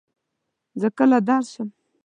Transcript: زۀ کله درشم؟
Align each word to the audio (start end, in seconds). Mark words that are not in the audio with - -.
زۀ 0.79 0.89
کله 0.97 1.17
درشم؟ 1.27 1.69